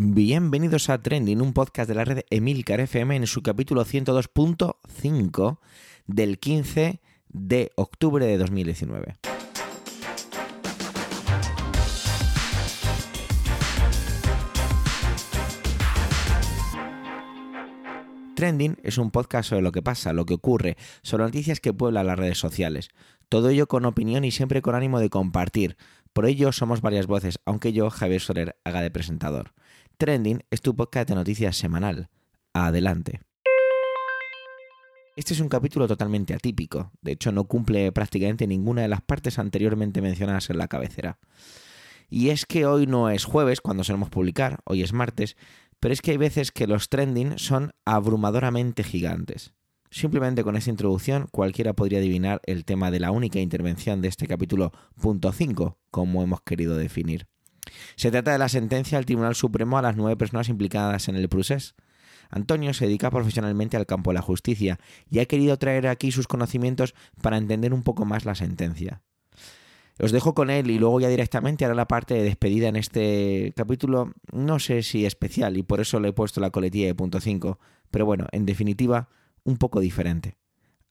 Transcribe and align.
Bienvenidos 0.00 0.90
a 0.90 1.02
Trending, 1.02 1.40
un 1.40 1.52
podcast 1.52 1.88
de 1.88 1.96
la 1.96 2.04
red 2.04 2.20
Emilcar 2.30 2.78
FM 2.78 3.16
en 3.16 3.26
su 3.26 3.42
capítulo 3.42 3.84
102.5 3.84 5.58
del 6.06 6.38
15 6.38 7.00
de 7.30 7.72
octubre 7.74 8.24
de 8.24 8.38
2019. 8.38 9.16
Trending 18.36 18.78
es 18.84 18.98
un 18.98 19.10
podcast 19.10 19.48
sobre 19.48 19.62
lo 19.62 19.72
que 19.72 19.82
pasa, 19.82 20.12
lo 20.12 20.26
que 20.26 20.34
ocurre, 20.34 20.76
sobre 21.02 21.24
noticias 21.24 21.58
que 21.58 21.74
pueblan 21.74 22.06
las 22.06 22.16
redes 22.16 22.38
sociales. 22.38 22.90
Todo 23.28 23.48
ello 23.48 23.66
con 23.66 23.84
opinión 23.84 24.24
y 24.24 24.30
siempre 24.30 24.62
con 24.62 24.76
ánimo 24.76 25.00
de 25.00 25.10
compartir. 25.10 25.76
Por 26.12 26.24
ello 26.24 26.52
somos 26.52 26.82
varias 26.82 27.08
voces, 27.08 27.40
aunque 27.44 27.72
yo, 27.72 27.90
Javier 27.90 28.20
Soler, 28.20 28.56
haga 28.62 28.80
de 28.80 28.92
presentador. 28.92 29.54
Trending 30.00 30.44
es 30.52 30.60
tu 30.60 30.76
podcast 30.76 31.08
de 31.08 31.16
noticias 31.16 31.56
semanal. 31.56 32.08
Adelante. 32.52 33.20
Este 35.16 35.34
es 35.34 35.40
un 35.40 35.48
capítulo 35.48 35.88
totalmente 35.88 36.34
atípico, 36.34 36.92
de 37.02 37.10
hecho 37.10 37.32
no 37.32 37.48
cumple 37.48 37.90
prácticamente 37.90 38.46
ninguna 38.46 38.82
de 38.82 38.86
las 38.86 39.02
partes 39.02 39.40
anteriormente 39.40 40.00
mencionadas 40.00 40.50
en 40.50 40.58
la 40.58 40.68
cabecera. 40.68 41.18
Y 42.08 42.28
es 42.28 42.46
que 42.46 42.64
hoy 42.64 42.86
no 42.86 43.10
es 43.10 43.24
jueves 43.24 43.60
cuando 43.60 43.82
solemos 43.82 44.08
publicar, 44.08 44.60
hoy 44.62 44.84
es 44.84 44.92
martes, 44.92 45.36
pero 45.80 45.92
es 45.92 46.00
que 46.00 46.12
hay 46.12 46.16
veces 46.16 46.52
que 46.52 46.68
los 46.68 46.90
trending 46.90 47.36
son 47.36 47.72
abrumadoramente 47.84 48.84
gigantes. 48.84 49.52
Simplemente 49.90 50.44
con 50.44 50.56
esta 50.56 50.70
introducción 50.70 51.26
cualquiera 51.32 51.72
podría 51.72 51.98
adivinar 51.98 52.40
el 52.46 52.64
tema 52.64 52.92
de 52.92 53.00
la 53.00 53.10
única 53.10 53.40
intervención 53.40 54.00
de 54.00 54.06
este 54.06 54.28
capítulo 54.28 54.70
punto 54.94 55.32
5, 55.32 55.76
como 55.90 56.22
hemos 56.22 56.40
querido 56.42 56.76
definir. 56.76 57.26
Se 57.96 58.10
trata 58.10 58.32
de 58.32 58.38
la 58.38 58.48
sentencia 58.48 58.98
del 58.98 59.06
Tribunal 59.06 59.34
Supremo 59.34 59.78
a 59.78 59.82
las 59.82 59.96
nueve 59.96 60.16
personas 60.16 60.48
implicadas 60.48 61.08
en 61.08 61.16
el 61.16 61.28
procés. 61.28 61.74
Antonio 62.30 62.74
se 62.74 62.86
dedica 62.86 63.10
profesionalmente 63.10 63.76
al 63.76 63.86
campo 63.86 64.10
de 64.10 64.14
la 64.14 64.22
justicia 64.22 64.78
y 65.10 65.20
ha 65.20 65.26
querido 65.26 65.56
traer 65.58 65.86
aquí 65.86 66.12
sus 66.12 66.26
conocimientos 66.28 66.94
para 67.22 67.38
entender 67.38 67.72
un 67.72 67.82
poco 67.82 68.04
más 68.04 68.24
la 68.24 68.34
sentencia. 68.34 69.02
Os 70.00 70.12
dejo 70.12 70.34
con 70.34 70.48
él 70.50 70.70
y 70.70 70.78
luego 70.78 71.00
ya 71.00 71.08
directamente 71.08 71.64
hará 71.64 71.74
la 71.74 71.88
parte 71.88 72.14
de 72.14 72.22
despedida 72.22 72.68
en 72.68 72.76
este 72.76 73.52
capítulo, 73.56 74.12
no 74.30 74.60
sé 74.60 74.82
si 74.82 75.04
especial 75.04 75.56
y 75.56 75.64
por 75.64 75.80
eso 75.80 75.98
le 75.98 76.08
he 76.08 76.12
puesto 76.12 76.40
la 76.40 76.50
coletilla 76.50 76.86
de 76.86 76.94
punto 76.94 77.18
5, 77.18 77.58
pero 77.90 78.06
bueno, 78.06 78.26
en 78.30 78.46
definitiva, 78.46 79.08
un 79.42 79.56
poco 79.56 79.80
diferente. 79.80 80.36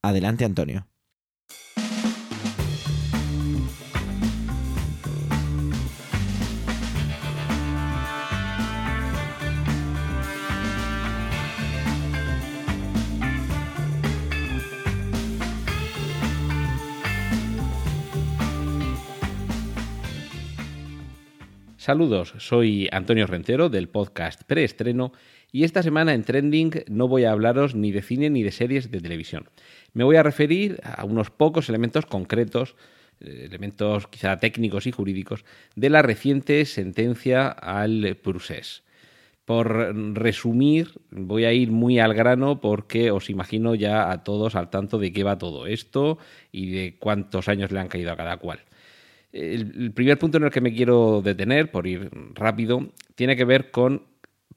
Adelante 0.02 0.44
Antonio. 0.44 0.88
Saludos, 21.88 22.34
soy 22.40 22.90
Antonio 22.92 23.28
Rentero 23.28 23.70
del 23.70 23.88
podcast 23.88 24.44
Preestreno 24.44 25.14
y 25.54 25.64
esta 25.64 25.82
semana 25.82 26.14
en 26.14 26.26
Trending 26.26 26.84
no 26.90 27.08
voy 27.08 27.24
a 27.24 27.32
hablaros 27.32 27.76
ni 27.76 27.94
de 27.94 28.02
cine 28.02 28.30
ni 28.30 28.44
de 28.44 28.52
series 28.52 28.92
de 28.92 29.00
televisión. 29.00 29.48
Me 29.94 30.04
voy 30.04 30.18
a 30.18 30.24
referir 30.24 30.82
a 30.84 31.06
unos 31.06 31.30
pocos 31.30 31.70
elementos 31.70 32.06
concretos, 32.06 32.76
eh, 33.22 33.46
elementos 33.46 34.06
quizá 34.08 34.36
técnicos 34.36 34.86
y 34.86 34.92
jurídicos, 34.92 35.46
de 35.78 35.90
la 35.90 36.02
reciente 36.02 36.66
sentencia 36.66 37.48
al 37.48 38.18
procés. 38.22 38.84
Por 39.46 39.96
resumir, 40.14 40.90
voy 41.10 41.46
a 41.46 41.54
ir 41.54 41.72
muy 41.72 42.00
al 42.00 42.14
grano 42.14 42.60
porque 42.60 43.12
os 43.12 43.30
imagino 43.30 43.76
ya 43.76 44.12
a 44.12 44.26
todos 44.26 44.56
al 44.56 44.70
tanto 44.70 45.00
de 45.00 45.14
qué 45.14 45.24
va 45.24 45.38
todo 45.38 45.68
esto 45.68 46.18
y 46.52 46.70
de 46.70 46.98
cuántos 47.00 47.48
años 47.48 47.72
le 47.72 47.80
han 47.80 47.88
caído 47.88 48.12
a 48.12 48.18
cada 48.18 48.36
cual. 48.36 48.60
El, 49.38 49.92
primer 49.94 50.18
punto 50.18 50.38
en 50.38 50.46
el 50.46 50.52
que 50.52 50.62
me 50.62 50.74
quiero 50.74 51.22
detener, 51.22 51.70
por 51.70 51.86
ir 51.86 52.10
rápido, 52.34 52.92
tiene 53.14 53.36
que 53.36 53.46
ver 53.46 53.70
con 53.70 54.04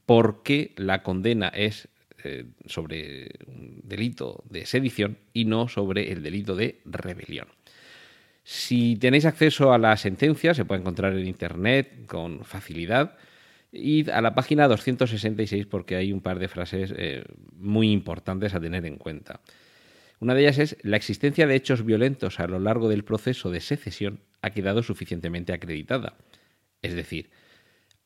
por 0.06 0.42
qué 0.42 0.72
la 0.76 1.02
condena 1.02 1.48
es 1.48 1.88
eh, 2.24 2.46
sobre 2.64 3.28
un 3.46 3.82
delito 3.84 4.42
de 4.48 4.64
sedición 4.64 5.18
y 5.34 5.44
no 5.44 5.68
sobre 5.68 6.10
el 6.10 6.22
delito 6.22 6.56
de 6.56 6.80
rebelión. 6.86 7.48
Si 8.42 8.96
tenéis 8.96 9.26
acceso 9.26 9.74
a 9.74 9.78
la 9.78 9.96
sentencia, 9.98 10.54
se 10.54 10.64
puede 10.64 10.80
encontrar 10.80 11.12
en 11.12 11.26
Internet 11.26 12.06
con 12.06 12.44
facilidad. 12.44 13.18
Id 13.72 14.08
a 14.08 14.22
la 14.22 14.34
página 14.34 14.66
266 14.66 15.66
porque 15.66 15.96
hay 15.96 16.10
un 16.10 16.22
par 16.22 16.38
de 16.38 16.48
frases 16.48 16.92
eh, 16.96 17.22
muy 17.52 17.92
importantes 17.92 18.54
a 18.54 18.60
tener 18.60 18.86
en 18.86 18.96
cuenta. 18.96 19.40
Una 20.20 20.34
de 20.34 20.40
ellas 20.40 20.58
es 20.58 20.76
la 20.82 20.96
existencia 20.96 21.46
de 21.46 21.54
hechos 21.54 21.84
violentos 21.84 22.40
a 22.40 22.46
lo 22.46 22.58
largo 22.58 22.88
del 22.88 23.04
proceso 23.04 23.50
de 23.50 23.60
secesión 23.60 24.20
ha 24.42 24.50
quedado 24.50 24.82
suficientemente 24.82 25.52
acreditada. 25.52 26.16
Es 26.82 26.94
decir, 26.94 27.30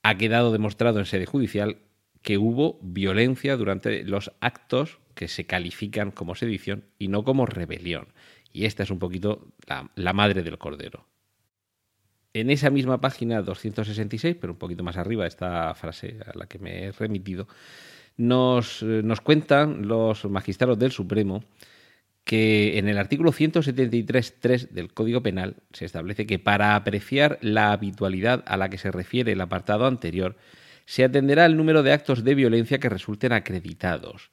ha 0.02 0.16
quedado 0.16 0.52
demostrado 0.52 0.98
en 0.98 1.06
sede 1.06 1.26
judicial 1.26 1.78
que 2.22 2.38
hubo 2.38 2.78
violencia 2.82 3.56
durante 3.56 4.02
los 4.04 4.32
actos 4.40 4.98
que 5.14 5.28
se 5.28 5.46
califican 5.46 6.10
como 6.10 6.34
sedición 6.34 6.84
y 6.98 7.08
no 7.08 7.22
como 7.24 7.46
rebelión. 7.46 8.08
Y 8.52 8.64
esta 8.64 8.82
es 8.82 8.90
un 8.90 8.98
poquito 8.98 9.48
la, 9.66 10.12
madre 10.12 10.42
del 10.42 10.58
cordero. 10.58 11.06
En 12.32 12.50
esa 12.50 12.70
misma 12.70 13.00
página 13.00 13.42
266, 13.42 14.36
pero 14.40 14.54
un 14.54 14.58
poquito 14.58 14.82
más 14.82 14.96
arriba, 14.96 15.26
esta 15.26 15.74
frase 15.74 16.18
a 16.26 16.36
la 16.36 16.46
que 16.46 16.58
me 16.58 16.84
he 16.84 16.92
remitido, 16.92 17.46
nos, 18.16 18.82
nos 18.82 19.20
cuentan 19.20 19.86
los 19.86 20.24
magistrados 20.24 20.78
del 20.78 20.92
Supremo 20.92 21.44
que 22.24 22.78
en 22.78 22.88
el 22.88 22.98
artículo 22.98 23.32
173.3 23.32 24.70
del 24.70 24.92
Código 24.92 25.22
Penal 25.22 25.56
se 25.72 25.84
establece 25.84 26.26
que 26.26 26.38
para 26.38 26.74
apreciar 26.74 27.38
la 27.42 27.72
habitualidad 27.72 28.42
a 28.46 28.56
la 28.56 28.70
que 28.70 28.78
se 28.78 28.90
refiere 28.90 29.32
el 29.32 29.40
apartado 29.42 29.86
anterior, 29.86 30.36
se 30.86 31.04
atenderá 31.04 31.44
al 31.44 31.56
número 31.56 31.82
de 31.82 31.92
actos 31.92 32.24
de 32.24 32.34
violencia 32.34 32.78
que 32.78 32.88
resulten 32.88 33.32
acreditados. 33.32 34.30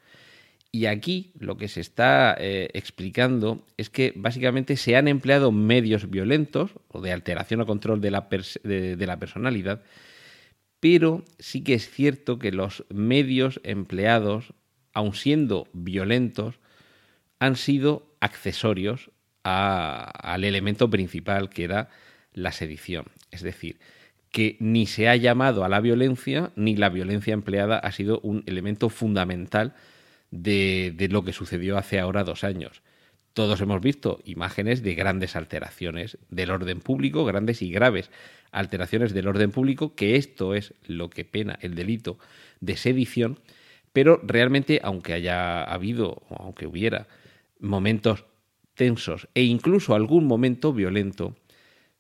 Y 0.72 0.86
aquí 0.86 1.34
lo 1.38 1.58
que 1.58 1.68
se 1.68 1.82
está 1.82 2.34
eh, 2.40 2.70
explicando 2.74 3.66
es 3.76 3.90
que 3.90 4.14
básicamente 4.16 4.78
se 4.78 4.96
han 4.96 5.10
empleado 5.10 5.52
medios 5.52 6.10
violentos 6.10 6.72
o 6.88 7.02
de 7.02 7.12
alteración 7.12 7.60
o 7.60 7.66
control 7.66 8.00
de 8.00 8.12
la, 8.12 8.30
de 8.64 9.06
la 9.06 9.20
personalidad, 9.20 9.84
pero 10.80 11.26
sí 11.40 11.62
que 11.62 11.74
es 11.74 11.90
cierto 11.90 12.40
que 12.40 12.54
los 12.54 12.86
medios 12.90 13.60
empleados, 13.64 14.54
aun 14.94 15.14
siendo 15.14 15.68
violentos, 15.74 16.62
han 17.42 17.56
sido 17.56 18.06
accesorios 18.20 19.10
al 19.42 20.44
elemento 20.44 20.92
principal 20.92 21.50
que 21.50 21.64
era 21.64 21.90
la 22.34 22.52
sedición. 22.52 23.06
Es 23.32 23.42
decir, 23.42 23.80
que 24.30 24.58
ni 24.60 24.86
se 24.86 25.10
ha 25.10 25.16
llamado 25.16 25.66
a 25.66 25.70
la 25.70 25.80
violencia, 25.80 26.52
ni 26.56 26.76
la 26.76 26.90
violencia 26.90 27.34
empleada 27.34 27.80
ha 27.80 27.92
sido 27.92 28.20
un 28.20 28.44
elemento 28.46 28.90
fundamental 28.90 29.74
de, 30.30 30.94
de, 30.96 31.08
lo 31.08 31.24
que 31.24 31.34
sucedió 31.34 31.80
hace 31.80 32.00
ahora 32.00 32.24
dos 32.24 32.44
años. 32.44 32.84
Todos 33.34 33.60
hemos 33.60 33.82
visto 33.82 34.20
imágenes 34.24 34.84
de 34.84 34.94
grandes 34.94 35.36
alteraciones 35.36 36.20
del 36.30 36.52
orden 36.52 36.80
público, 36.80 37.26
grandes 37.26 37.64
y 37.64 37.72
graves 37.72 38.12
alteraciones 38.52 39.16
del 39.16 39.28
orden 39.28 39.50
público, 39.50 39.96
que 39.96 40.16
esto 40.16 40.54
es 40.54 40.76
lo 40.86 41.10
que 41.10 41.26
pena 41.26 41.58
el 41.62 41.74
delito 41.74 42.20
de 42.60 42.78
sedición, 42.78 43.40
pero 43.94 44.22
realmente, 44.24 44.80
aunque 44.84 45.14
haya 45.14 45.64
habido, 45.64 46.22
o 46.30 46.36
aunque 46.44 46.68
hubiera 46.68 47.08
momentos 47.62 48.26
tensos 48.76 49.28
e 49.34 49.44
incluso 49.44 49.96
algún 49.96 50.26
momento 50.26 50.74
violento, 50.74 51.36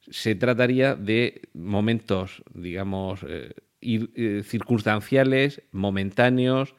se 0.10 0.36
trataría 0.36 0.96
de 0.96 1.50
momentos, 1.54 2.44
digamos, 2.54 3.22
eh, 3.28 3.54
eh, 3.82 4.42
circunstanciales, 4.44 5.62
momentáneos, 5.72 6.76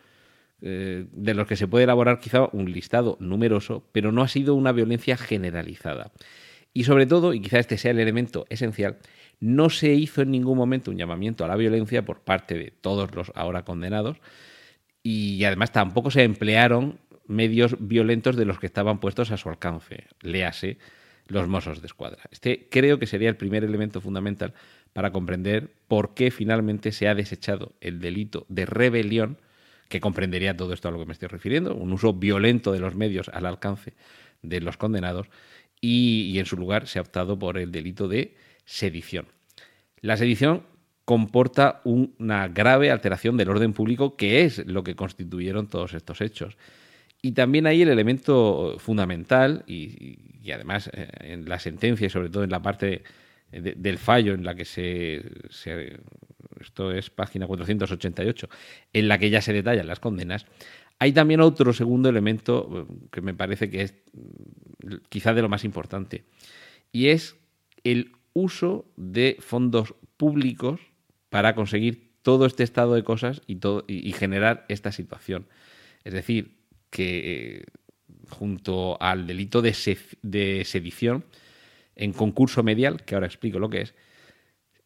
eh, 0.61 1.07
de 1.11 1.35
los 1.35 1.47
que 1.47 1.57
se 1.57 1.67
puede 1.67 1.85
elaborar 1.85 2.21
quizá 2.21 2.49
un 2.53 2.71
listado 2.71 3.17
numeroso, 3.21 3.85
pero 3.93 4.13
no 4.13 4.23
ha 4.23 4.29
sido 4.29 4.55
una 4.55 4.73
violencia 4.73 5.17
generalizada. 5.17 6.13
Y 6.73 6.85
sobre 6.85 7.07
todo, 7.07 7.35
y 7.35 7.41
quizá 7.41 7.59
este 7.59 7.79
sea 7.79 7.91
el 7.91 7.99
elemento 7.99 8.47
esencial, 8.49 8.99
no 9.41 9.71
se 9.71 9.93
hizo 9.93 10.23
en 10.23 10.31
ningún 10.31 10.57
momento 10.57 10.91
un 10.91 10.97
llamamiento 10.97 11.45
a 11.45 11.49
la 11.49 11.57
violencia 11.57 12.05
por 12.05 12.21
parte 12.21 12.55
de 12.57 12.71
todos 12.71 13.15
los 13.15 13.33
ahora 13.35 13.65
condenados, 13.65 14.19
y 15.03 15.43
además 15.45 15.73
tampoco 15.73 16.13
se 16.13 16.23
emplearon 16.23 17.01
medios 17.27 17.77
violentos 17.79 18.37
de 18.37 18.45
los 18.45 18.59
que 18.59 18.67
estaban 18.67 19.01
puestos 19.01 19.31
a 19.31 19.37
su 19.37 19.49
alcance, 19.49 20.07
léase 20.21 20.79
los 21.27 21.49
mozos 21.49 21.81
de 21.81 21.87
escuadra. 21.87 22.23
Este 22.31 22.69
creo 22.71 22.99
que 22.99 23.07
sería 23.07 23.29
el 23.29 23.37
primer 23.37 23.65
elemento 23.65 24.01
fundamental 24.01 24.55
para 24.93 25.13
comprender 25.13 25.71
por 25.89 26.15
qué 26.15 26.31
finalmente 26.31 26.93
se 26.93 27.09
ha 27.09 27.15
desechado 27.15 27.73
el 27.81 28.01
delito 28.01 28.45
de 28.49 28.67
rebelión, 28.67 29.39
que 29.89 30.01
comprendería 30.01 30.57
todo 30.57 30.73
esto 30.73 30.89
a 30.89 30.91
lo 30.91 30.99
que 30.99 31.07
me 31.07 31.13
estoy 31.13 31.29
refiriendo, 31.29 31.75
un 31.75 31.93
uso 31.93 32.13
violento 32.15 32.73
de 32.73 32.81
los 32.81 32.95
medios 32.95 33.29
al 33.29 33.47
alcance 33.47 33.93
de 34.43 34.61
los 34.61 34.77
condenados, 34.77 35.29
y 35.81 36.39
en 36.39 36.47
su 36.47 36.57
lugar 36.57 36.87
se 36.87 36.99
ha 36.99 37.03
optado 37.03 37.39
por 37.39 37.59
el 37.59 37.73
delito 37.73 38.09
de 38.09 38.35
sedición. 38.65 39.27
La 40.01 40.17
sedición 40.17 40.65
comporta 41.05 41.81
una 41.85 42.49
grave 42.49 42.91
alteración 42.91 43.37
del 43.37 43.51
orden 43.51 43.73
público, 43.73 44.17
que 44.17 44.45
es 44.45 44.67
lo 44.67 44.85
que 44.85 44.97
constituyeron 44.97 45.67
todos 45.67 45.95
estos 45.95 46.21
hechos. 46.21 46.57
Y 47.25 47.33
también 47.33 47.69
hay 47.69 47.83
el 47.83 47.89
elemento 47.89 48.75
fundamental, 48.79 49.63
y, 49.69 50.19
además 50.53 50.91
eh, 50.93 51.09
en 51.21 51.49
la 51.49 51.61
sentencia 51.61 52.09
y 52.09 52.11
sobre 52.11 52.29
todo 52.29 52.43
en 52.43 52.51
la 52.51 52.61
parte 52.61 53.05
del 53.53 53.99
fallo 53.99 54.35
en 54.35 54.45
la 54.45 54.55
que 54.55 54.65
se, 54.65 55.23
Esto 56.61 56.91
es 56.91 57.11
página 57.11 57.47
488, 57.47 58.49
en 58.93 59.09
la 59.09 59.19
que 59.19 59.31
ya 59.31 59.41
se 59.41 59.53
detallan 59.53 59.87
las 59.87 60.01
condenas. 60.01 60.47
Hay 60.99 61.13
también 61.13 61.41
otro 61.41 61.73
segundo 61.73 62.09
elemento 62.09 62.89
eh, 62.91 63.09
que 63.13 63.21
me 63.21 63.35
parece 63.35 63.71
que 63.71 63.83
es 63.83 63.95
mm, 64.15 64.95
quizá 65.09 65.33
de 65.33 65.43
lo 65.43 65.49
más 65.49 65.65
importante, 65.65 66.25
y 66.91 67.09
es 67.09 67.37
el 67.85 68.13
uso 68.33 68.87
de 68.97 69.37
fondos 69.39 69.95
públicos 70.17 70.81
para 71.29 71.55
conseguir 71.55 72.11
todo 72.23 72.47
este 72.47 72.65
estado 72.65 72.95
de 72.95 73.05
cosas 73.05 73.43
y, 73.47 73.57
todo, 73.57 73.85
y 73.87 74.13
generar 74.13 74.65
esta 74.69 74.93
situación. 74.93 75.47
Es 76.05 76.15
decir, 76.15 76.62
que 76.93 77.57
eh, 77.57 77.65
junto 78.29 79.01
al 79.01 79.27
delito 79.27 79.63
de, 79.63 79.73
sedición 80.65 81.25
en 81.97 82.13
concurso 82.13 82.63
medial, 82.63 83.03
que 83.05 83.15
ahora 83.15 83.27
explico 83.27 83.59
lo 83.59 83.71
que 83.71 83.81
es, 83.81 83.95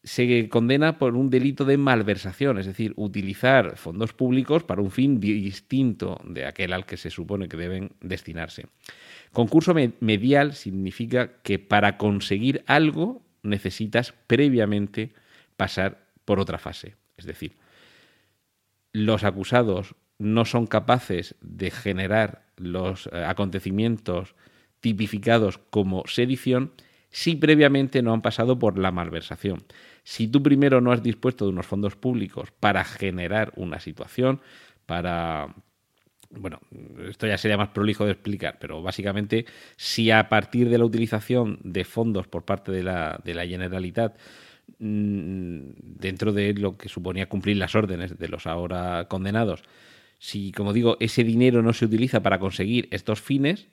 se 0.02 0.48
condena 0.48 0.98
por 0.98 1.16
un 1.16 1.30
delito 1.30 1.64
de 1.64 1.76
malversación, 1.76 2.58
es 2.58 2.66
decir, 2.66 2.92
utilizar 2.96 3.76
fondos 3.76 4.12
públicos 4.12 4.62
para 4.62 4.80
un 4.80 4.92
fin 4.92 5.18
distinto 5.18 6.20
de 6.24 6.46
aquel 6.46 6.72
al 6.72 6.86
que 6.86 6.96
se 6.96 7.10
supone 7.10 7.48
que 7.48 7.56
deben 7.56 7.90
destinarse. 8.00 8.66
Concurso 9.32 9.74
medial 9.74 10.54
significa 10.54 11.42
que 11.42 11.58
para 11.58 11.98
conseguir 11.98 12.62
algo 12.66 13.20
necesitas 13.42 14.14
previamente 14.28 15.12
pasar 15.56 16.06
por 16.24 16.38
otra 16.38 16.58
fase. 16.58 16.94
Es 17.16 17.24
decir, 17.26 17.52
los 18.92 19.24
acusados 19.24 19.96
no 20.18 20.44
son 20.44 20.66
capaces 20.66 21.34
de 21.40 21.70
generar 21.70 22.46
los 22.56 23.08
eh, 23.12 23.24
acontecimientos 23.24 24.34
tipificados 24.80 25.58
como 25.70 26.04
sedición 26.06 26.72
si 27.10 27.34
previamente 27.36 28.02
no 28.02 28.12
han 28.12 28.22
pasado 28.22 28.58
por 28.58 28.78
la 28.78 28.90
malversación. 28.90 29.64
Si 30.04 30.28
tú 30.28 30.42
primero 30.42 30.80
no 30.80 30.92
has 30.92 31.02
dispuesto 31.02 31.44
de 31.44 31.50
unos 31.50 31.66
fondos 31.66 31.96
públicos 31.96 32.50
para 32.60 32.84
generar 32.84 33.52
una 33.56 33.80
situación, 33.80 34.40
para... 34.84 35.54
Bueno, 36.28 36.60
esto 37.08 37.26
ya 37.26 37.38
sería 37.38 37.56
más 37.56 37.68
prolijo 37.68 38.04
de 38.04 38.12
explicar, 38.12 38.58
pero 38.60 38.82
básicamente 38.82 39.46
si 39.76 40.10
a 40.10 40.28
partir 40.28 40.68
de 40.68 40.76
la 40.76 40.84
utilización 40.84 41.58
de 41.62 41.84
fondos 41.84 42.26
por 42.26 42.44
parte 42.44 42.72
de 42.72 42.82
la, 42.82 43.20
de 43.24 43.32
la 43.32 43.46
Generalitat 43.46 44.18
mm, 44.78 45.60
dentro 45.78 46.32
de 46.32 46.52
lo 46.52 46.76
que 46.76 46.88
suponía 46.88 47.28
cumplir 47.28 47.56
las 47.56 47.76
órdenes 47.76 48.18
de 48.18 48.28
los 48.28 48.46
ahora 48.46 49.06
condenados, 49.08 49.62
si, 50.18 50.52
como 50.52 50.72
digo, 50.72 50.96
ese 51.00 51.24
dinero 51.24 51.62
no 51.62 51.72
se 51.72 51.84
utiliza 51.84 52.22
para 52.22 52.38
conseguir 52.38 52.88
estos 52.90 53.20
fines, 53.20 53.68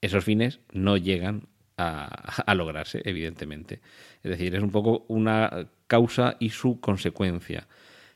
esos 0.00 0.24
fines 0.24 0.60
no 0.72 0.96
llegan 0.96 1.48
a, 1.76 2.54
lograrse, 2.54 3.02
evidentemente. 3.04 3.80
Es 4.22 4.30
decir, 4.30 4.54
es 4.54 4.62
un 4.62 4.70
poco 4.70 5.04
una 5.08 5.68
causa 5.86 6.36
y 6.38 6.50
su 6.50 6.80
consecuencia. 6.80 7.66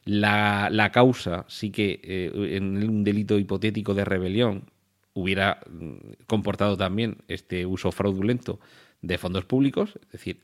La, 0.05 0.91
causa 0.93 1.45
sí 1.49 1.71
que 1.71 2.01
eh, 2.03 2.57
en 2.57 2.89
un 2.89 3.05
delito 3.05 3.39
hipotético 3.39 3.95
de 3.95 4.05
rebelión 4.05 4.71
hubiera 5.13 5.61
mm, 5.69 6.25
comportado 6.27 6.77
también 6.77 7.19
este 7.29 7.67
uso 7.67 7.93
fraudulento 7.93 8.61
de 9.03 9.19
fondos 9.19 9.45
públicos, 9.45 9.99
es 10.03 10.13
decir, 10.13 10.41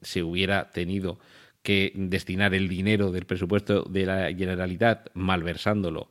se 0.00 0.22
hubiera 0.22 0.70
tenido 0.70 1.18
que 1.62 1.92
destinar 1.94 2.54
el 2.54 2.68
dinero 2.68 3.12
del 3.12 3.26
presupuesto 3.26 3.84
de 3.84 4.06
la 4.06 4.32
Generalitat 4.32 5.10
malversándolo 5.14 6.08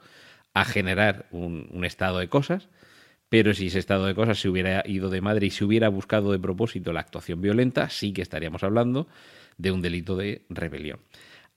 a 0.53 0.65
generar 0.65 1.27
un, 1.31 1.83
estado 1.86 2.19
de 2.19 2.27
cosas, 2.27 2.69
pero 3.30 3.53
si 3.53 3.68
ese 3.68 3.80
estado 3.80 4.06
de 4.06 4.15
cosas 4.15 4.39
se 4.39 4.50
hubiera 4.50 4.83
ido 4.86 5.09
de 5.09 5.21
madre 5.21 5.48
y 5.48 5.50
se 5.50 5.63
hubiera 5.63 5.89
buscado 5.89 6.31
de 6.31 6.39
propósito 6.39 6.92
la 6.92 7.00
actuación 7.00 7.42
violenta, 7.42 7.89
sí 7.89 8.13
que 8.13 8.21
estaríamos 8.21 8.63
hablando 8.63 9.07
de 9.57 9.71
un 9.71 9.81
delito 9.81 10.18
de 10.18 10.44
rebelión. 10.50 11.00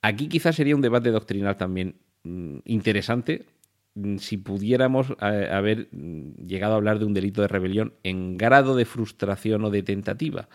Aquí 0.03 0.29
quizás 0.29 0.57
sería 0.57 0.77
un 0.77 0.83
debate 0.83 1.11
doctrinal 1.11 1.57
también 1.57 1.97
mm, 2.23 2.59
interesante 2.67 3.47
mm, 3.95 4.19
si 4.19 4.37
pudiéramos 4.37 5.11
eh, 5.11 5.49
haber 5.51 5.89
mm, 5.91 6.47
llegado 6.47 6.75
a 6.75 6.77
hablar 6.77 6.99
de 6.99 7.07
un 7.07 7.15
delito 7.15 7.43
de 7.43 7.49
rebelión 7.49 7.95
en 8.03 8.37
grado 8.37 8.77
de 8.77 8.85
frustración 8.85 9.65
o 9.65 9.71
de 9.71 9.83
tentativa. 9.83 10.49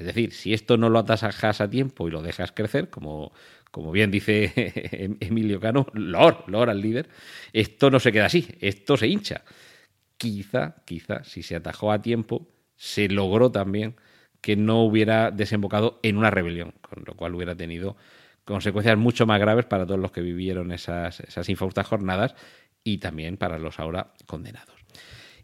Es 0.00 0.06
decir, 0.06 0.32
si 0.32 0.54
esto 0.54 0.78
no 0.78 0.88
lo 0.88 0.98
atasajas 0.98 1.60
a 1.60 1.68
tiempo 1.68 2.08
y 2.08 2.10
lo 2.10 2.22
dejas 2.22 2.52
crecer, 2.52 2.88
como 2.88 3.32
como 3.70 3.92
bien 3.92 4.10
dice 4.10 4.52
em-, 4.56 5.16
Emilio 5.20 5.60
Cano, 5.60 5.86
Lord, 5.92 6.44
Lord 6.48 6.70
al 6.70 6.80
líder, 6.80 7.08
esto 7.52 7.90
no 7.90 8.00
se 8.00 8.12
queda 8.12 8.26
así, 8.26 8.48
esto 8.60 8.96
se 8.96 9.08
hincha. 9.08 9.44
Quizá, 10.16 10.76
quizá, 10.86 11.22
si 11.24 11.42
se 11.42 11.54
atajó 11.56 11.92
a 11.92 12.02
tiempo, 12.02 12.48
se 12.76 13.08
logró 13.08 13.50
también 13.50 13.96
que 14.40 14.56
no 14.56 14.82
hubiera 14.82 15.30
desembocado 15.30 16.00
en 16.02 16.16
una 16.16 16.30
rebelión, 16.30 16.72
con 16.80 17.04
lo 17.06 17.14
cual 17.14 17.34
hubiera 17.34 17.54
tenido 17.54 17.96
consecuencias 18.44 18.96
mucho 18.96 19.26
más 19.26 19.38
graves 19.38 19.66
para 19.66 19.86
todos 19.86 20.00
los 20.00 20.12
que 20.12 20.22
vivieron 20.22 20.72
esas, 20.72 21.20
esas 21.20 21.48
infaustas 21.50 21.86
jornadas 21.86 22.34
y 22.82 22.98
también 22.98 23.36
para 23.36 23.58
los 23.58 23.78
ahora 23.78 24.14
condenados. 24.26 24.79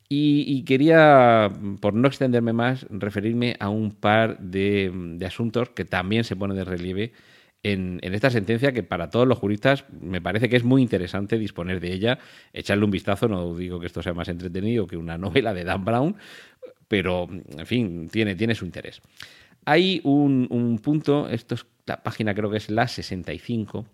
Y, 0.09 0.63
quería, 0.63 1.51
por 1.81 1.95
no 1.95 2.07
extenderme 2.07 2.53
más, 2.53 2.87
referirme 2.91 3.57
a 3.59 3.71
un 3.71 3.91
par 3.91 4.39
de, 4.39 5.19
asuntos 5.27 5.71
que 5.71 5.85
también 5.85 6.23
se 6.23 6.37
ponen 6.37 6.57
de 6.57 6.65
relieve 6.65 7.13
en, 7.65 7.99
esta 8.03 8.31
sentencia 8.31 8.71
que 8.71 8.85
para 8.85 9.11
todos 9.11 9.27
los 9.27 9.39
juristas 9.39 9.85
me 10.01 10.21
parece 10.21 10.49
que 10.49 10.55
es 10.55 10.63
muy 10.63 10.81
interesante 10.81 11.39
disponer 11.39 11.81
de 11.81 11.93
ella, 11.93 12.19
echarle 12.53 12.85
un 12.85 12.93
vistazo, 12.93 13.27
no 13.27 13.57
digo 13.57 13.81
que 13.81 13.87
esto 13.87 14.01
sea 14.01 14.15
más 14.15 14.29
entretenido 14.29 14.87
que 14.87 14.97
una 14.97 15.19
novela 15.19 15.53
de 15.53 15.65
Dan 15.65 15.85
Brown, 15.85 16.17
pero 16.87 17.27
en 17.29 17.67
fin, 17.67 18.09
tiene, 18.09 18.37
tiene 18.37 18.55
su 18.55 18.65
interés. 18.65 19.03
Hay 19.65 20.01
un, 20.05 20.47
un 20.51 20.79
punto, 20.79 21.29
esto 21.29 21.57
es 21.57 21.67
la 21.87 22.05
página 22.05 22.33
creo 22.33 22.51
que 22.51 22.59
es 22.59 22.71
la 22.71 22.87
65, 22.87 23.85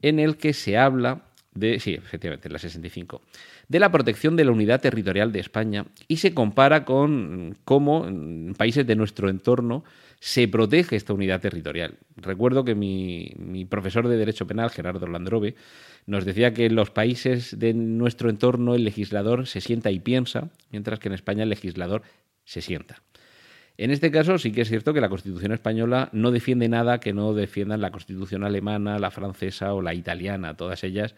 en 0.00 0.18
el 0.18 0.38
que 0.38 0.54
se 0.54 0.78
habla 0.78 1.29
de, 1.52 1.80
sí, 1.80 1.94
efectivamente, 1.94 2.48
la 2.48 2.58
65, 2.58 3.22
de 3.68 3.80
la 3.80 3.90
protección 3.90 4.36
de 4.36 4.44
la 4.44 4.52
unidad 4.52 4.80
territorial 4.80 5.32
de 5.32 5.40
España 5.40 5.86
y 6.06 6.18
se 6.18 6.32
compara 6.32 6.84
con 6.84 7.56
cómo 7.64 8.06
en 8.06 8.54
países 8.56 8.86
de 8.86 8.96
nuestro 8.96 9.28
entorno 9.28 9.84
se 10.20 10.46
protege 10.48 10.96
esta 10.96 11.12
unidad 11.12 11.40
territorial. 11.40 11.98
Recuerdo 12.16 12.64
que 12.64 12.74
mi, 12.74 13.64
profesor 13.68 14.06
de 14.06 14.16
Derecho 14.16 14.46
Penal, 14.46 14.70
Gerardo 14.70 15.06
Landrove, 15.06 15.56
nos 16.06 16.24
decía 16.24 16.52
que 16.52 16.66
en 16.66 16.76
los 16.76 16.90
países 16.90 17.58
de 17.58 17.74
nuestro 17.74 18.30
entorno 18.30 18.74
el 18.74 18.84
legislador 18.84 19.46
se 19.46 19.60
sienta 19.60 19.90
y 19.90 19.98
piensa, 19.98 20.50
mientras 20.70 20.98
que 20.98 21.08
en 21.08 21.14
España 21.14 21.42
el 21.42 21.48
legislador 21.48 22.02
se 22.44 22.60
sienta. 22.60 23.02
En 23.76 23.90
este 23.90 24.10
caso 24.10 24.38
sí 24.38 24.52
que 24.52 24.62
es 24.62 24.68
cierto 24.68 24.92
que 24.92 25.00
la 25.00 25.08
Constitución 25.08 25.52
española 25.52 26.10
no 26.12 26.30
defiende 26.30 26.68
nada 26.68 27.00
que 27.00 27.12
no 27.12 27.32
defiendan 27.32 27.80
la 27.80 27.90
Constitución 27.90 28.44
alemana, 28.44 28.98
la 28.98 29.10
francesa 29.10 29.72
o 29.72 29.80
la 29.80 29.94
italiana, 29.94 30.56
todas 30.56 30.84
ellas 30.84 31.14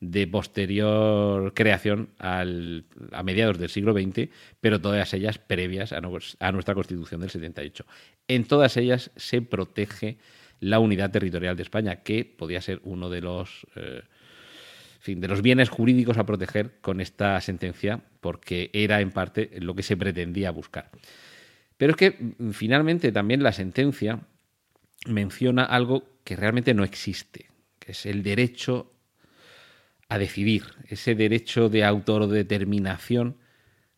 de 0.00 0.26
posterior 0.26 1.54
creación 1.54 2.10
a 2.18 2.44
mediados 3.24 3.58
del 3.58 3.70
siglo 3.70 3.92
XX, 3.92 4.28
pero 4.60 4.80
todas 4.80 5.14
ellas 5.14 5.38
previas 5.38 5.92
a, 5.92 6.00
nuestra 6.00 6.74
Constitución 6.74 7.20
del 7.20 7.30
78. 7.30 7.86
En 8.28 8.44
todas 8.44 8.76
ellas 8.76 9.10
se 9.16 9.40
protege 9.40 10.18
la 10.60 10.78
unidad 10.78 11.10
territorial 11.10 11.56
de 11.56 11.62
España, 11.62 11.96
que 11.96 12.24
podía 12.24 12.60
ser 12.60 12.80
uno 12.84 13.08
de 13.08 13.20
los, 13.20 13.66
eh, 13.76 14.02
de 15.06 15.28
los 15.28 15.42
bienes 15.42 15.68
jurídicos 15.68 16.18
a 16.18 16.26
proteger 16.26 16.72
con 16.80 17.00
esta 17.00 17.40
sentencia, 17.40 18.00
porque 18.20 18.70
era 18.72 19.00
en 19.00 19.10
parte 19.10 19.50
lo 19.60 19.74
que 19.74 19.82
se 19.82 19.96
pretendía 19.96 20.50
buscar. 20.50 20.90
Pero 21.76 21.92
es 21.92 21.96
que 21.96 22.34
mm, 22.38 22.50
finalmente 22.50 23.12
también 23.12 23.42
la 23.42 23.52
sentencia 23.52 24.20
menciona 25.06 25.64
algo 25.64 26.04
que 26.24 26.36
realmente 26.36 26.74
no 26.74 26.84
existe, 26.84 27.50
que 27.78 27.92
es 27.92 28.06
el 28.06 28.22
derecho 28.22 28.90
a 30.08 30.18
decidir, 30.18 30.64
ese 30.88 31.14
derecho 31.14 31.68
de 31.68 31.84
autodeterminación 31.84 33.36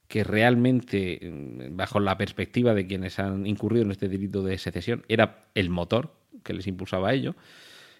que 0.08 0.24
realmente, 0.24 1.20
mm, 1.22 1.76
bajo 1.76 2.00
la 2.00 2.16
perspectiva 2.16 2.74
de 2.74 2.86
quienes 2.86 3.18
han 3.18 3.46
incurrido 3.46 3.84
en 3.84 3.90
este 3.90 4.08
delito 4.08 4.42
de 4.42 4.58
secesión, 4.58 5.04
era 5.08 5.46
el 5.54 5.70
motor 5.70 6.14
que 6.42 6.54
les 6.54 6.66
impulsaba 6.66 7.10
a 7.10 7.14
ello, 7.14 7.34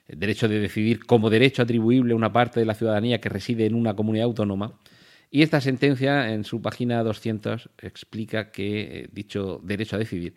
el 0.09 0.21
derecho 0.21 0.49
de 0.49 0.61
decidir 0.61 1.05
como 1.05 1.31
derecho 1.31 1.63
atribuible 1.63 2.13
a 2.13 2.17
una 2.17 2.33
parte 2.33 2.61
de 2.61 2.67
la 2.67 2.75
ciudadanía 2.75 3.21
que 3.21 3.29
reside 3.29 3.67
en 3.67 3.75
una 3.75 3.95
comunidad 3.95 4.27
autónoma. 4.27 4.79
Y 5.37 5.43
esta 5.43 5.61
sentencia, 5.61 6.33
en 6.33 6.45
su 6.45 6.63
página 6.63 7.03
200, 7.03 7.69
explica 7.83 8.51
que 8.51 8.81
eh, 8.81 9.09
dicho 9.13 9.61
derecho 9.63 9.97
a 9.97 9.99
decidir 9.99 10.33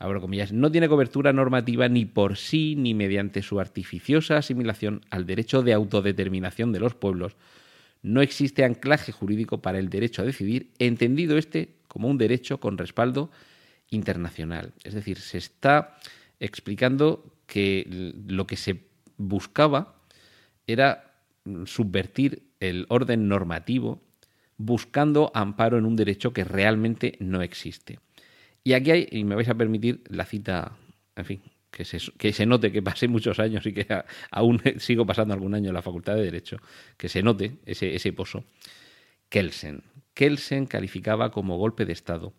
abro 0.00 0.20
comillas, 0.20 0.52
no 0.52 0.68
tiene 0.72 0.88
cobertura 0.88 1.32
normativa 1.32 1.88
ni 1.88 2.06
por 2.06 2.36
sí 2.36 2.74
ni 2.74 2.92
mediante 2.92 3.40
su 3.40 3.60
artificiosa 3.60 4.38
asimilación 4.38 5.02
al 5.10 5.26
derecho 5.26 5.62
de 5.62 5.74
autodeterminación 5.74 6.72
de 6.72 6.80
los 6.80 6.96
pueblos, 6.96 7.36
no 8.02 8.20
existe 8.20 8.64
anclaje 8.64 9.12
jurídico 9.12 9.62
para 9.62 9.78
el 9.78 9.90
derecho 9.90 10.22
a 10.22 10.24
decidir, 10.24 10.72
entendido 10.80 11.38
este 11.38 11.76
como 11.86 12.08
un 12.08 12.18
derecho 12.18 12.58
con 12.58 12.78
respaldo 12.78 13.30
internacional. 13.90 14.72
Es 14.82 14.94
decir, 14.94 15.20
se 15.20 15.38
está 15.38 15.98
explicando 16.40 17.32
que 17.46 18.12
lo 18.26 18.48
que 18.48 18.56
se 18.56 18.88
buscaba 19.18 20.02
era 20.66 21.14
subvertir 21.64 22.42
el 22.58 22.86
orden 22.88 23.28
normativo 23.28 24.02
buscando 24.58 25.30
amparo 25.34 25.78
en 25.78 25.84
un 25.84 25.96
derecho 25.96 26.32
que 26.32 26.44
realmente 26.44 27.16
no 27.20 27.42
existe. 27.42 27.98
Y 28.64 28.72
aquí 28.72 28.90
hay, 28.90 29.08
y 29.10 29.24
me 29.24 29.34
vais 29.34 29.48
a 29.48 29.54
permitir 29.54 30.02
la 30.08 30.24
cita, 30.24 30.76
en 31.14 31.24
fin, 31.24 31.42
que 31.70 31.84
se, 31.84 31.98
que 32.18 32.32
se 32.32 32.46
note 32.46 32.72
que 32.72 32.82
pasé 32.82 33.06
muchos 33.06 33.38
años 33.38 33.66
y 33.66 33.72
que 33.72 33.86
aún 34.30 34.62
sigo 34.78 35.06
pasando 35.06 35.34
algún 35.34 35.54
año 35.54 35.68
en 35.68 35.74
la 35.74 35.82
Facultad 35.82 36.16
de 36.16 36.22
Derecho, 36.22 36.58
que 36.96 37.08
se 37.08 37.22
note 37.22 37.58
ese, 37.66 37.94
ese 37.94 38.12
pozo. 38.12 38.44
Kelsen. 39.28 39.82
Kelsen 40.14 40.66
calificaba 40.66 41.30
como 41.30 41.58
golpe 41.58 41.84
de 41.84 41.92
Estado 41.92 42.32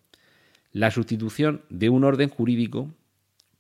la 0.72 0.92
sustitución 0.92 1.64
de 1.70 1.90
un 1.90 2.04
orden 2.04 2.30
jurídico 2.30 2.94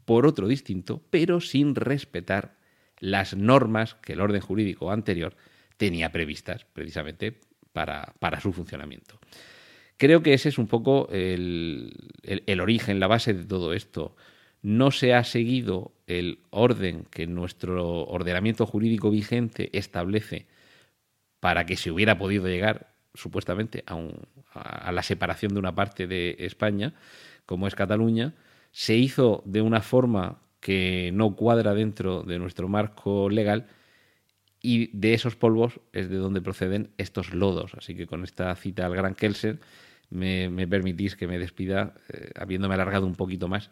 por 0.06 0.26
otro 0.26 0.48
distinto, 0.48 1.02
pero 1.10 1.42
sin 1.42 1.76
respetar 1.76 2.58
las 3.00 3.36
normas 3.36 3.96
que 3.96 4.14
el 4.14 4.22
orden 4.22 4.42
jurídico 4.42 4.92
anterior 4.92 5.36
tenía 5.78 6.12
previstas 6.12 6.66
precisamente 6.66 7.40
para, 8.20 8.42
su 8.42 8.54
funcionamiento. 8.54 9.20
Creo 9.98 10.24
que 10.24 10.34
ese 10.34 10.50
es 10.50 10.58
un 10.58 10.68
poco 10.68 11.08
el, 11.12 11.94
el, 12.24 12.60
origen, 12.60 13.00
la 13.00 13.08
base 13.08 13.34
de 13.34 13.44
todo 13.46 13.74
esto. 13.74 14.16
No 14.62 14.90
se 14.92 15.14
ha 15.14 15.24
seguido 15.24 15.92
el 16.08 16.40
orden 16.50 17.06
que 17.12 17.28
nuestro 17.28 18.06
ordenamiento 18.06 18.66
jurídico 18.66 19.12
vigente 19.12 19.70
establece 19.78 20.48
para 21.40 21.66
que 21.66 21.78
se 21.78 21.92
hubiera 21.92 22.18
podido 22.18 22.48
llegar 22.48 22.94
supuestamente 23.14 23.84
a, 23.86 23.96
un, 23.96 24.22
a 24.54 24.92
la 24.92 25.04
separación 25.04 25.54
de 25.54 25.60
una 25.60 25.76
parte 25.76 26.08
de 26.08 26.36
España, 26.40 26.94
como 27.46 27.68
es 27.68 27.76
Cataluña, 27.76 28.34
se 28.72 28.96
hizo 28.96 29.44
de 29.46 29.62
una 29.62 29.82
forma 29.82 30.42
que 30.60 31.12
no 31.14 31.36
cuadra 31.36 31.74
dentro 31.74 32.24
de 32.24 32.40
nuestro 32.40 32.68
marco 32.68 33.30
legal 33.30 33.68
y 34.62 34.88
de 34.98 35.14
esos 35.14 35.36
polvos 35.36 35.80
es 35.94 36.10
de 36.10 36.18
donde 36.18 36.42
proceden 36.42 36.92
estos 36.98 37.34
lodos. 37.34 37.74
Así 37.78 37.96
que 37.96 38.08
con 38.08 38.24
esta 38.24 38.54
cita 38.56 38.86
al 38.86 38.96
gran 38.96 39.16
Kelsen 39.16 39.60
me, 40.10 40.68
permitís 40.68 41.16
que 41.16 41.28
me 41.28 41.38
despida, 41.38 41.94
eh, 42.10 42.32
habiéndome 42.36 42.76
alargado 42.76 43.06
un 43.06 43.16
poquito 43.16 43.48
más 43.48 43.70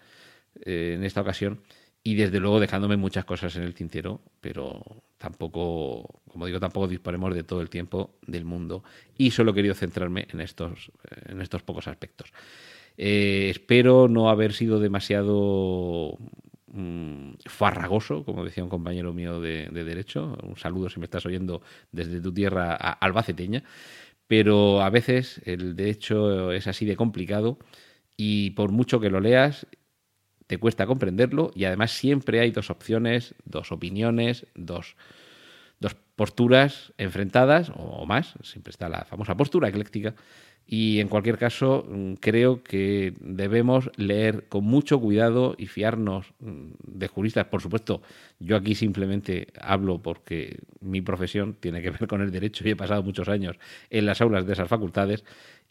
eh, 0.66 0.94
en 0.96 1.04
esta 1.04 1.22
ocasión 1.22 1.62
y 2.04 2.14
desde 2.16 2.40
luego 2.40 2.60
dejándome 2.60 2.98
muchas 2.98 3.26
cosas 3.26 3.56
en 3.56 3.64
el 3.64 3.74
tintero, 3.74 4.22
pero 4.40 4.84
tampoco, 5.18 6.22
como 6.30 6.46
digo, 6.46 6.60
tampoco 6.60 6.88
disponemos 6.88 7.34
de 7.34 7.44
todo 7.44 7.62
el 7.62 7.70
tiempo 7.70 8.16
del 8.22 8.46
mundo 8.46 8.84
y 9.18 9.32
solo 9.32 9.52
he 9.52 9.56
querido 9.56 9.74
centrarme 9.74 10.28
en 10.32 10.40
estos, 10.40 10.92
en 11.28 11.42
estos 11.42 11.64
pocos 11.64 11.88
aspectos. 11.88 12.32
Eh, 12.98 13.48
espero 13.50 14.08
no 14.08 14.30
haber 14.30 14.54
sido 14.54 14.80
demasiado 14.80 16.18
mm, 16.76 17.36
farragoso, 17.46 18.24
como 18.24 18.44
decía 18.44 18.64
un 18.64 18.70
compañero 18.70 19.14
mío 19.14 19.40
de, 19.40 19.70
Derecho. 19.72 20.38
Un 20.44 20.58
saludo 20.58 20.90
si 20.90 21.00
me 21.00 21.06
estás 21.06 21.26
oyendo 21.26 21.62
desde 21.92 22.22
tu 22.22 22.34
tierra 22.34 22.76
albaceteña. 22.76 23.64
Pero 24.28 24.82
a 24.82 24.90
veces 24.90 25.42
el 25.46 25.76
derecho 25.76 26.52
es 26.52 26.68
así 26.68 26.86
de 26.86 26.96
complicado 26.96 27.60
y 28.18 28.52
por 28.52 28.72
mucho 28.72 29.00
que 29.00 29.10
lo 29.10 29.20
leas, 29.20 29.68
te 30.48 30.58
cuesta 30.58 30.88
comprenderlo 30.88 31.52
y 31.56 31.66
además 31.66 31.92
siempre 31.92 32.40
hay 32.40 32.52
dos 32.52 32.70
opciones, 32.70 33.36
dos 33.46 33.72
opiniones, 33.72 34.48
dos, 34.56 34.96
dos 35.80 35.96
posturas 36.16 36.94
enfrentadas 36.98 37.72
o 37.76 38.06
más. 38.06 38.34
Siempre 38.42 38.72
está 38.72 38.90
la 38.90 39.06
famosa 39.06 39.38
postura 39.38 39.70
ecléctica 39.70 40.16
y 40.68 41.00
en 41.00 41.10
cualquier 41.10 41.38
caso, 41.38 41.86
mm, 41.88 42.14
creo 42.16 42.64
que 42.64 43.14
debemos 43.20 43.92
leer 43.98 44.48
con 44.50 44.64
mucho 44.64 45.00
cuidado 45.00 45.56
y 45.58 45.68
fiarnos 45.68 46.34
mm, 46.40 46.72
de 46.84 47.08
juristas. 47.08 47.46
Por 47.46 47.62
supuesto, 47.62 48.02
yo 48.40 48.56
aquí 48.56 48.74
simplemente 48.74 49.48
hablo 49.62 50.02
porque 50.02 50.60
mi 50.82 51.02
profesión 51.02 51.56
tiene 51.60 51.82
que 51.82 51.92
ver 51.92 52.08
con 52.08 52.22
el 52.22 52.32
derecho 52.32 52.68
y 52.68 52.72
he 52.72 52.76
pasado 52.76 53.04
muchos 53.04 53.30
años 53.30 53.58
en 53.92 54.06
las 54.08 54.22
aulas 54.22 54.48
de 54.48 54.54
esas 54.54 54.68
facultades 54.68 55.24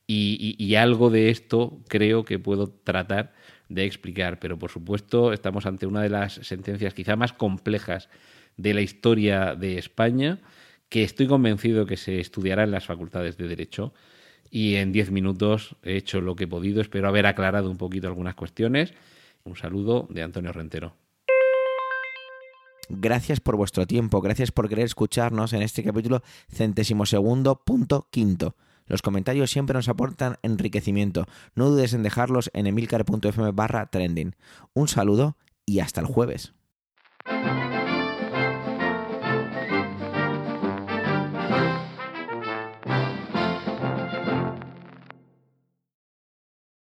y, 0.07 0.75
algo 0.77 1.11
de 1.11 1.31
esto 1.31 1.81
creo 1.89 2.25
que 2.25 2.39
puedo 2.39 2.69
tratar 2.69 3.33
de 3.69 3.85
explicar. 3.85 4.39
Pero 4.39 4.59
por 4.59 4.71
supuesto, 4.71 5.33
estamos 5.33 5.67
ante 5.67 5.87
una 5.87 6.03
de 6.03 6.11
las 6.11 6.35
sentencias 6.35 6.95
quizá 6.95 7.17
más 7.17 7.33
complejas 7.33 8.09
de 8.57 8.75
la 8.75 8.83
historia 8.83 9.55
de 9.57 9.79
España, 9.79 10.41
que 10.89 11.03
estoy 11.03 11.27
convencido 11.27 11.87
que 11.87 11.97
se 11.97 12.21
estudiará 12.21 12.65
en 12.65 12.71
las 12.71 12.87
facultades 12.87 13.37
de 13.37 13.49
Derecho 13.49 13.95
y 14.51 14.77
en 14.77 14.93
10 14.93 15.11
minutos 15.11 15.77
he 15.83 15.97
hecho 15.97 16.21
lo 16.21 16.37
que 16.37 16.45
he 16.45 16.49
podido. 16.49 16.81
Espero 16.81 17.09
haber 17.09 17.27
aclarado 17.27 17.71
un 17.71 17.77
poquito 17.77 18.09
algunas 18.09 18.35
cuestiones. 18.35 18.95
Un 19.45 19.57
saludo 19.57 20.07
de 20.11 20.23
Antonio 20.23 20.53
Rentero. 20.53 20.95
Gracias 22.89 23.41
por 23.41 23.57
vuestro 23.57 23.87
tiempo, 23.87 24.21
gracias 24.21 24.53
por 24.53 24.69
querer 24.69 24.85
escucharnos 24.85 25.53
en 25.55 25.63
este 25.63 25.83
capítulo 25.83 26.23
centésimo 26.51 27.07
segundo 27.07 27.63
punto 27.65 28.09
quinto. 28.11 28.57
Los 28.87 29.01
comentarios 29.01 29.51
siempre 29.51 29.75
nos 29.75 29.89
aportan 29.89 30.37
enriquecimiento. 30.43 31.27
No 31.55 31.71
dudes 31.71 31.95
en 31.95 32.03
dejarlos 32.03 32.51
en 32.53 32.67
emilcar.fm 32.67 33.53
barra 33.53 33.87
trending. 33.87 34.37
Un 34.75 34.89
saludo 34.89 35.37
y 35.65 35.81
hasta 35.81 36.03
el 36.03 36.07
jueves. 36.07 36.53